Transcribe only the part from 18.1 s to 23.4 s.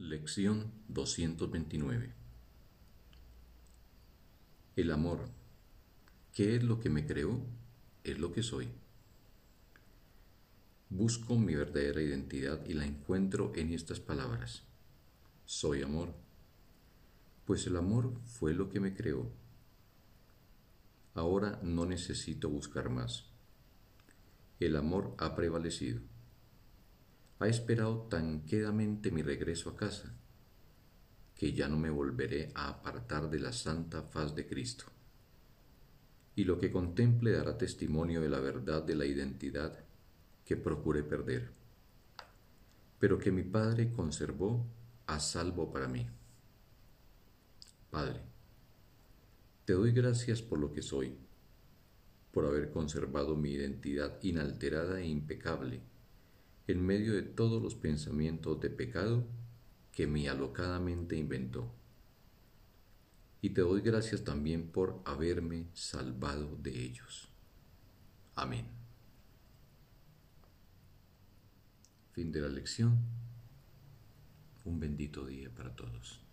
fue lo que me creó. Ahora no necesito buscar más.